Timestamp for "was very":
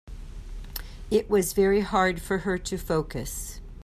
1.29-1.81